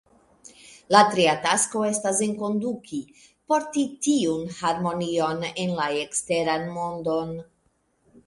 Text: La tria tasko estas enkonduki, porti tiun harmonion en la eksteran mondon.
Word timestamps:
La 0.93 0.99
tria 1.09 1.33
tasko 1.41 1.81
estas 1.89 2.21
enkonduki, 2.27 3.01
porti 3.53 3.83
tiun 4.07 4.49
harmonion 4.61 5.45
en 5.65 5.75
la 5.81 5.87
eksteran 6.05 6.65
mondon. 6.79 7.37